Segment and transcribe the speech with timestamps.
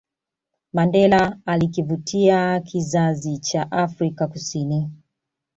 [0.73, 4.91] Mandela alikivutia kizazicha Afrika Kusini